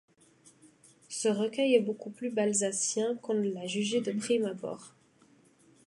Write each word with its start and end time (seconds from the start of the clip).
Ce 1.09 1.27
recueil 1.27 1.75
est 1.75 1.79
beaucoup 1.81 2.09
plus 2.09 2.31
balzacien 2.31 3.17
qu'on 3.17 3.35
ne 3.35 3.53
l'a 3.53 3.67
jugé 3.67 4.01
de 4.01 4.11
prime 4.11 4.45
abord. 4.45 4.95